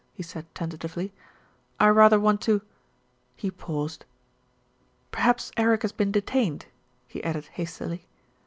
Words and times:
he 0.15 0.23
said 0.23 0.47
tentatively. 0.55 1.13
"I 1.79 1.89
rather 1.89 2.19
want 2.19 2.41
to' 2.41 2.63
He 3.35 3.51
paused. 3.51 4.03
"Perhaps 5.11 5.51
Eric 5.57 5.83
has 5.83 5.91
been 5.91 6.11
detained," 6.11 6.65
he 7.07 7.23
added 7.23 7.45
hastily. 7.53 8.07